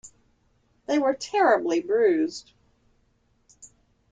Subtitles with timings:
[0.87, 2.53] They were terribly bruised.